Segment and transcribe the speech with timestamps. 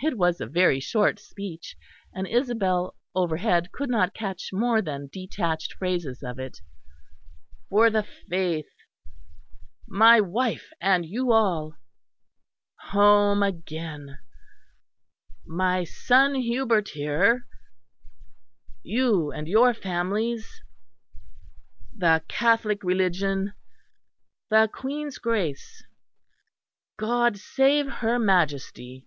[0.00, 1.76] It was a very short speech;
[2.12, 6.60] and Isabel overhead could not catch more than detached phrases of it,
[7.70, 8.66] "for the faith"
[9.86, 11.76] "my wife and you all"
[12.88, 14.18] "home again"
[15.46, 17.46] "my son Hubert here"
[18.82, 20.60] "you and your families"
[21.96, 23.52] "the Catholic religion"
[24.50, 25.84] "the Queen's grace"
[26.96, 29.06] "God save her Majesty."